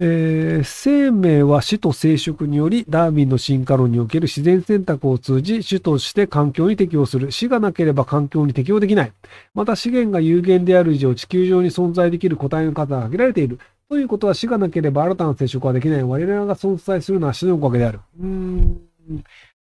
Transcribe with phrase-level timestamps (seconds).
[0.00, 7.32] えー生命は死と生殖によりダーウィンの進化論における自然選択を通じ種として環境に適応する。
[7.32, 9.12] 死がなければ環境に適応できない。
[9.54, 13.58] また資源が有限である以上地球上に存在できる個体の数が限られている。
[13.88, 16.02] ということは死がなければ新たな生殖はできない。
[16.04, 18.00] 我々が存在するのは死のおかげである。
[18.20, 18.80] うーん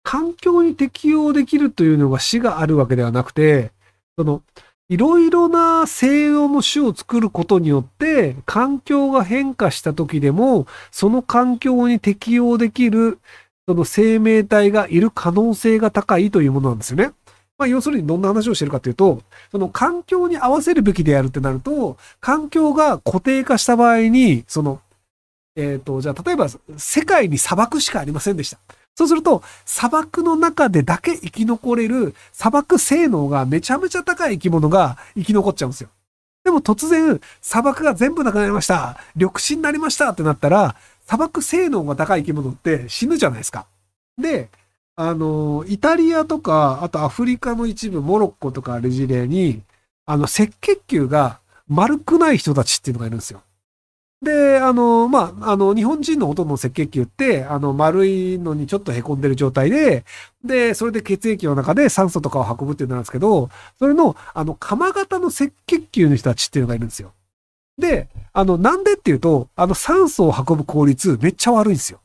[0.04, 3.71] 環境に適応できるというのが死があるわけではなくて、
[4.18, 4.41] その、
[4.89, 13.19] いろいろな性能の種を作ることによって、環境が変化した時でも、その環境に適応できる、
[13.68, 17.11] その生命体がいる可能性が高いというものなんですよね。
[17.57, 24.79] まあ、要するにどんな話をしてるかというと、その環境に合わせるべきであるってなると、環境が固定化した場合に、その、
[25.57, 26.47] えっ、と、じゃあ例えば
[26.78, 28.59] 世界に砂漠しかありませんでした。
[28.97, 35.89] そうすると、砂漠の中でだけ生き残れる砂漠性能がめちゃめちゃ高い生き物が生き残っちゃうんですよ。
[36.44, 38.97] でも突然、砂漠が全部なくなりました。
[39.16, 40.75] 緑地になりましたってなったら、
[41.06, 43.68] 砂漠性能が高い生き物って死ぬじゃないですか。
[44.18, 44.50] で、
[44.95, 49.62] あの、イタリアとか、あとアフリカの一部、モロッコとかアルジェリアに、
[50.08, 53.44] あの、赤血球が丸くない人たちっていうのがいるんですよ。
[54.22, 60.06] で、あの、まあ、あの、日本人のほとんどの赤血球って、あの、丸いのにちょっと凹んでる状態で、
[60.44, 67.14] で、それで血液の中で酸素とかを運ぶっていうのなんですけど、それの、あの、鎌型の赤血球の人たちっていうのがいるんですよ。
[67.78, 72.00] で、あの、なんでっていうと、あの、酸素を運ぶ効率めっちゃ悪いんですよ。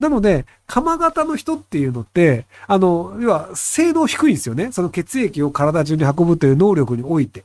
[0.00, 4.72] なので、鎌型の人っていうのって、あの、要は、性能低いんですよね。
[4.72, 7.44] その血液を体中に運ぶという能力において。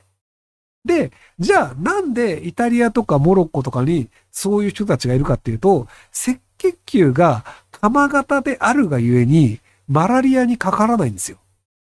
[0.84, 11.38] で、じゃあなんでイタリアとかモロッコとかにそういう人たちがいるかっていうと、赤血球が鎌型であるがゆえに、マラリアにかからないんですよ。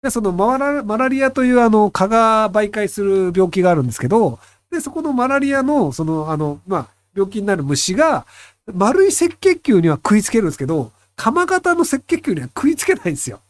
[0.02, 4.40] で、そのマラマラリアというあの蚊が媒介する病気があるんですけど、
[4.72, 8.26] で、そこのマラリアの、その、あの、まあ、病気になる虫が、
[8.74, 13.42] 丸い赤血球には食いつけるんですけど、鎌型の赤血球には食いつけないんですよ。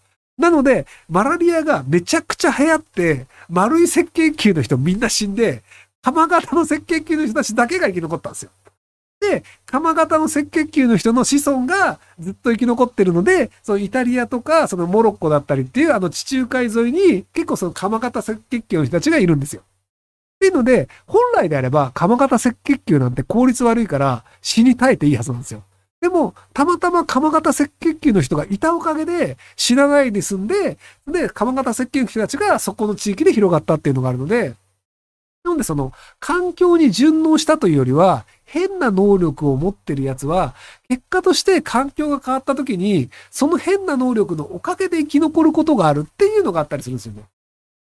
[0.42, 5.64] なので、マラリアがめちゃくちゃ流行って、丸い赤血球の人みんな死んで、
[6.02, 8.52] 鎌型の赤血球の人たちだけが生き残ったんですよ。
[9.22, 19.62] で、鎌型の赤血球の人の子孫がずっと生き残ってるので、そのイタリアとか、そのモロッコだったりっていうあの地中海沿いに結構その鎌型赤血球の人たちがいるんですよ。
[19.62, 19.64] っ
[20.42, 25.64] ていうので、本来であれば鎌型赤血球なんて効率悪いから死に絶えていいはずなんですよ。
[26.02, 34.56] でも、たまたま鎌型赤血球の人がいたおかげで死なないで済んで、で、鎌型赤血球たちがそこの地域で広がったっていうのがあるので、
[35.44, 40.56] なのでその環境に順応したというよりは、変な能力を持ってるやつは、
[40.90, 47.24] 結果として環境が変わった時に、その変な能力のおかげで生き残ることがあるっていうのがあったりするんですよね。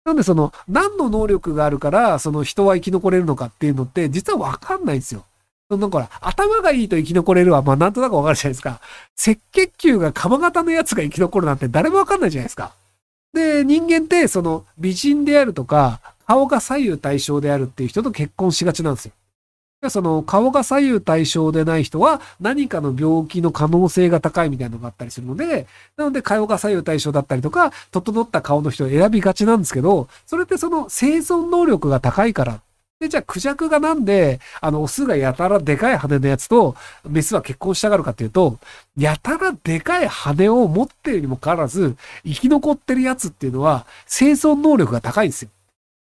[0.04, 5.24] なんでその、何の能力があるから、その人は生き残れるのかっていうのって、実はわかんないんですよ。
[5.68, 8.80] その、ら、頭がいいと生き残れるは、まあなんとなくわかるじゃないですか。
[9.20, 12.72] 赤血球が鎌型のやつが生き残るなんて誰もわかんないじゃないですか。
[13.32, 19.12] で、人間って、その、美人であるとか、顔が左右対称であるっていう人と結婚しがちなんですよ。
[19.90, 25.66] その、顔が左右対称でない人は、何かの病気の可能性が高いみたいなのがあったりするので、
[25.96, 32.60] なので、顔が左右対称だったりとか、整った顔の人を選びがちなんですけど、それってその生存能力が高いから。
[32.98, 36.74] で、じゃあ、クジャクがなんで、あの、オスがやたらでかい羽のやつと、
[37.06, 38.58] メスは結婚したがるかっていうと、
[38.96, 45.50] やたらでかい羽を持ってるにもかかわらず、生き残ってるやつっていうのは、生存能力が高いんですよ。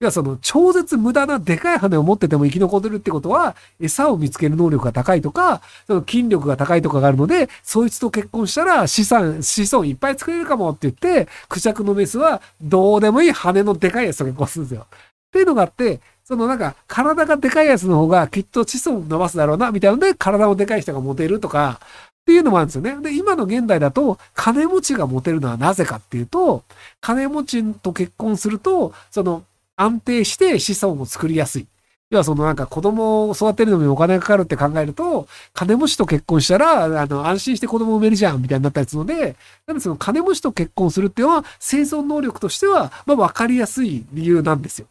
[0.01, 14.87] いや、その、超絶無駄なでかい羽を持ってても生き残ってるってことは、餌を見つける能力が高いとか、その筋力が高いとかがあるので、そいつと結婚したら資産、子孫いっぱい作れるかもって言って、クジャクのメスはどうでもいい羽のでかいやつと結婚するんですよ。
[14.89, 22.95] っていうのがあって、そのなんか、体がでかいやつの方がきっと子孫伸ばすだろうな、みたいなので、体のでかい人がモテるとか、っていうのもあるんですよね。
[23.01, 26.63] で、今の現代だと、金持ちがモテるのはなぜかっていうと、
[27.01, 29.43] 金持ちと結婚すると、その、
[29.75, 31.67] 安定して子孫を作りやすい。
[32.11, 39.35] 要はそのなんか子供を育てるのにお金がかかるって考えると、金持ちと結婚したら、あの、安心して子供を産めるじゃん、みたいになったりするので、
[39.67, 44.87] なのでその金持ちと結婚するっていうのは、生存能力としては、まあ分かりやすい理由なんですよ。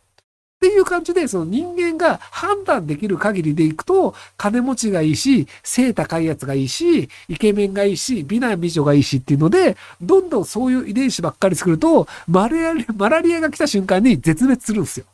[0.60, 15.06] っていう感じで、その人間が判断できる限りでいくと、金持ちがいいし、背高いやつがいいし、イケメンがいいし、美男美女がいいしっていうので、どんどんそういう遺伝子ばっかり作ると、マラリアラリアが来た瞬間に絶滅するんですよ。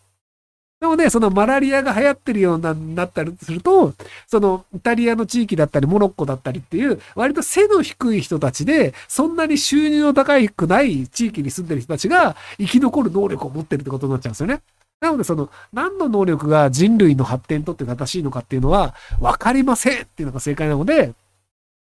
[0.80, 3.94] なので、そのマラリアが流行ってるようになったりすると、
[4.26, 14.60] そのイタリアの地域だったり、モロッコだったりっていう、割と背の低い人たちで、そんなに収入の高くない地域に住んでる人たちが生き残る能力を持ってるってことになっちゃうんですよね。
[15.00, 21.12] なので、その、何の能力が人類の発展にとって正しいのかっていうのは、わかりませんっていうのが正解なので、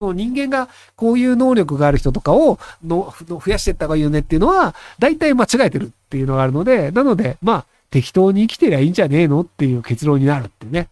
[0.02, 10.88] 人間がこういう能力がある人とかをの増やしていった方がいいよねっていうのは、大体間違えてるっていうのがあるので、なので、まあ、適当に生きてりゃいいんじゃねえのっていう結論になるってね。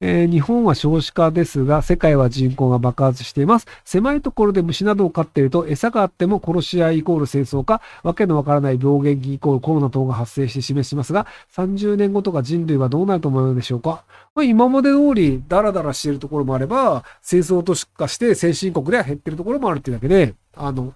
[0.00, 3.66] えー、日本は少子化ですが、世界は人口が爆発しています。
[3.84, 14.04] 狭いところで虫などを飼っていると、餌があっても殺し合いイコール戦争か、わけのわからない病原菌イコールコロナ等が発生して示しますが、30年後とか人類はどうなると思うのでしょうか？
[14.36, 20.94] まあ、今まで通りダラダラしているところもあれば、戦争としかして先進国では減っているところもあるっていうだけで、あの、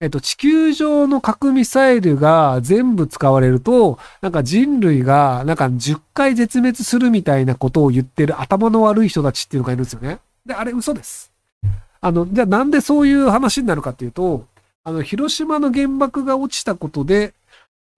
[0.00, 10.18] えっと、地球上の核ミサイルが全部使われると、なんか人類が、なんか10回絶滅するみたいなことを言ってる頭の悪い人たちっていうのがいるんですよね。
[10.46, 11.30] で、あれ嘘です。
[12.00, 14.46] あの、じゃあなんでそういう話になるかっていうと、
[14.84, 17.34] あの、広島の原爆が落ちたことで、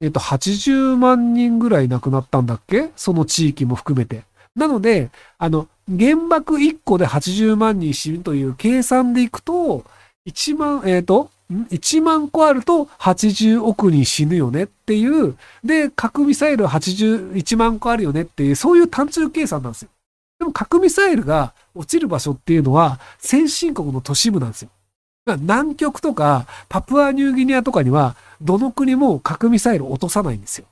[0.00, 2.90] えっと、80万人ぐらい亡くなったんだっけ？
[2.96, 4.25] その地域も含めて。
[4.56, 9.84] なので、あの、原爆1個で80万人死ぬという計算でいくと、
[10.26, 11.31] 1万、えっ、ー、と、
[11.70, 19.88] 1万個あると80億人死ぬよねっていう、で、核ミサイル81万個あるよねっていう、そういう単純計算なんですよ。
[20.38, 24.70] でも核ミサイルが落ちる場所っていうのは先進国の都市部なんですよ。
[25.26, 30.66] 南極とかパプアニューギニアとかにはどの国も核ミサイル落とさないんですよ。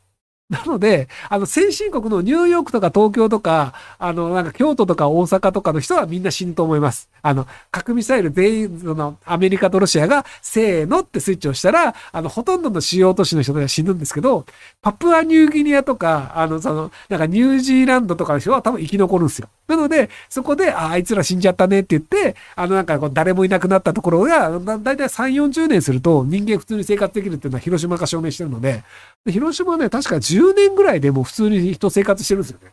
[0.52, 7.08] なので、あの、先進国のニューヨークとか東京とか、あの、なんか京都とか大阪とかの人はみんな死ぬと思います。
[7.22, 14.44] あの、核ミサイル全員、その、アメリカとロシアが、せーのってスイッチをしたら、あの、ほとんどの主要都市の人たちは死ぬんですけど、
[14.82, 19.48] パプアニューギニアとか、あの、その、なんかニュージーランドとかの人は多分生き残るんですよ。
[19.70, 28.82] なので、そこで、あ、あいつら死んじゃったねって言って、あの、なんかこう、誰もいなくなったところが、だいたい3、40年すると人間普通に生活できるっていうのは広島が証明してるので、
[29.28, 32.72] 広島はね、確か10年ぐらいでもう普通に人生活してるんですよね。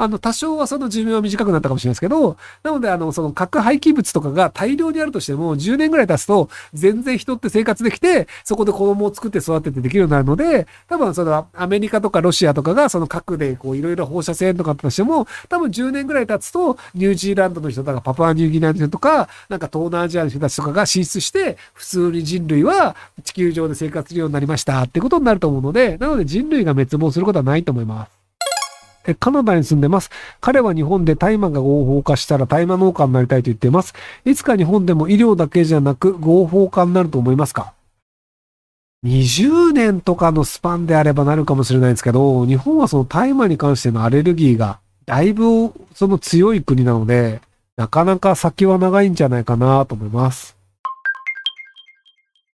[0.00, 28.17] あの、多少はその寿命は短くなったかもしれないですけど、なので、あの、その核廃棄物とかが大量にあるとしても、10年ぐらい経つと、全然人って生活できて、そこで子供を作って育ててできるようになるので、多分そのアメリカとかロシアとかがその核でこういろいろ放射線とかあったとしても、多分10年ぐらい経つと、ニュージーランドの人とかパプアニューギニアの人とか、なんか東南アジアの人たちとかが進出して、普通に人類は地球上で生活するようになりましたってことになると思うので、なので人類が滅亡することはないと思います。
[29.20, 30.10] カナダに住んでます。
[30.40, 33.94] 彼は日本で大麻が合法化したら大麻農家になりたいと言ってます。
[34.24, 37.72] いつか日本でも医療だけじゃなく合法化になると思いますか
[39.04, 47.40] ？20年とかのスパンであればなるかもしれないんですけど、日本はその大麻に関してのアレルギーがだいぶその強い国なので、
[47.76, 50.57] なかなか先は長いんじゃないかなと思います。